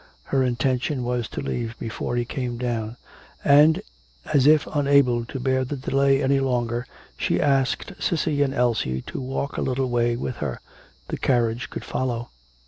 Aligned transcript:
Her 0.23 0.41
intention 0.41 1.03
was 1.03 1.27
to 1.27 1.41
leave 1.41 1.77
before 1.77 2.15
he 2.15 2.25
came 2.25 2.57
down; 2.57 2.97
and, 3.45 3.83
as 4.33 4.47
if 4.47 4.65
unable 4.73 5.25
to 5.25 5.39
bear 5.39 5.63
the 5.63 5.77
delay 5.77 6.23
any 6.23 6.39
longer, 6.39 6.87
she 7.17 7.39
asked 7.39 7.93
Cissy 7.99 8.41
and 8.41 8.51
Elsie 8.51 9.03
to 9.03 9.21
walk 9.21 9.57
a 9.57 9.61
little 9.61 9.91
way 9.91 10.15
with 10.15 10.37
her. 10.37 10.59
The 11.09 11.19
carriage 11.19 11.69
could 11.69 11.85
follow. 11.85 12.31